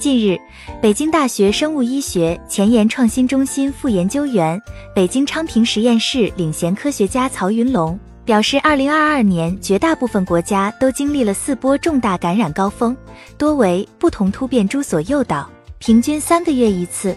[0.00, 0.40] 近日，
[0.80, 4.58] 北京大学生物医学前沿创新中心副研究员、
[4.94, 12.96] 北京昌平实验室领衔科学家曹云龙表示，二零二二年绝大部分国家都经历了四波重大感染高峰，
[13.36, 15.46] 多为不同突变株所诱导，
[15.78, 17.14] 平均三个月一次。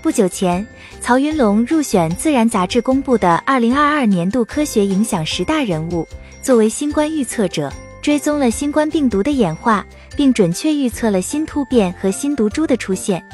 [0.00, 0.66] 不久前，
[1.02, 6.08] 曹云龙入选《自然》杂志公布的二零二二年度科学影响十大人物，
[6.40, 7.70] 作为新冠预测者。
[8.04, 9.82] 追踪了新冠病毒的演化，
[10.14, 13.24] 并准确预测了新突变和新毒株的出现。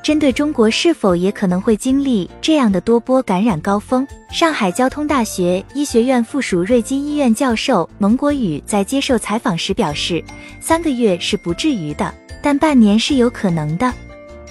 [0.00, 10.22] 针对中国是否也可能会经历这样的多波感染高峰，上海交通大学医学院附属瑞金医院教授蒙国宇在接受采访时表示
[10.62, 13.92] ：“三个月是不至于的，但半年是有可能的。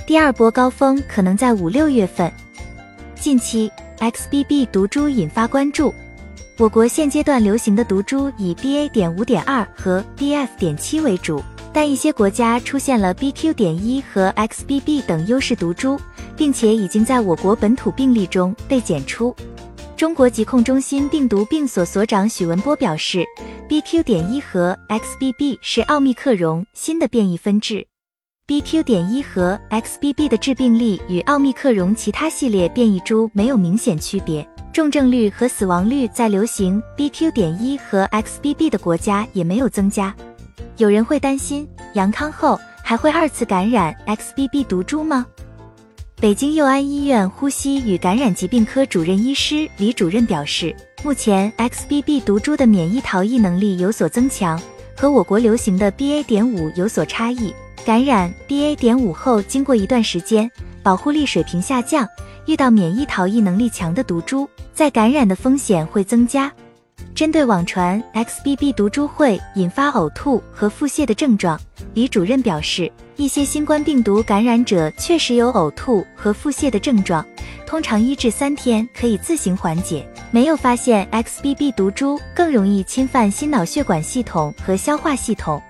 [0.05, 2.29] 第二波高峰可能在五六月份。”
[3.15, 5.95] 近期 XBB 毒株引发关注。
[6.61, 8.87] 我国现阶段流行的毒株以 BA.
[8.89, 10.47] 点五点二和 BF.
[10.59, 11.41] 点七为主，
[11.73, 13.51] 但一些国家出现了 BQ.
[13.51, 15.99] 点一和 XBB 等优势毒株，
[16.37, 19.35] 并且已经在我国本土病例中被检出。
[19.97, 23.25] 中国疾控中心病毒病所所长许文波表示
[23.67, 24.03] ，BQ.
[24.03, 27.83] 点一和 XBB 是奥密克戎新的变异分支。
[28.45, 28.83] BQ.
[28.83, 34.47] 点一和 XBB 的致病力与奥密克戎其他系列变异株没有明显区别。
[34.73, 37.31] 重症率和死亡率在流行 BQ.
[37.31, 40.15] 点一和 XBB 的国家也没有增加。
[40.77, 45.25] 有人会担心阳康后还会二次感染 XBB 毒株吗？
[46.15, 54.61] 北京佑安医院呼吸与感染疾病科主任医师李主任表示，目前 XBB 毒株的免疫逃逸能力有所增强，
[54.95, 56.23] 和我国流行的 BA.
[56.23, 57.53] 点五有所差异。
[57.83, 58.75] 感染 BA.
[58.75, 60.49] 点五后，经过一段时间，
[60.83, 62.07] 保护力水平下降。
[62.45, 66.51] 遇到免疫逃逸能力强的毒株，在感染的风险会增加。
[67.15, 71.59] 针对网传 XBB 毒株会引发呕吐和腹泻的症状，
[71.93, 77.25] 李主任表示，一些新冠病毒感染者确实有呕吐和腹泻的症状，
[77.65, 85.61] 通常一至三天可以自行缓解，没有发现 XBB 毒株更容易侵犯心脑血管系统和消化系统。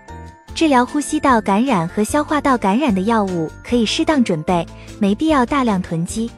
[0.53, 4.67] 治疗呼吸道感染和消化道感染的药物可以适当准备，
[5.00, 6.29] 没必要大量囤积。